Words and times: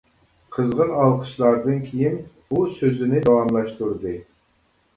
قىزغىن 0.55 0.93
ئالقىشلاردىن 1.01 1.83
كىيىن 1.91 2.17
ئۇ 2.57 2.65
سۆزىنى 2.81 3.25
داۋاملاشتۇردى. 3.31 4.19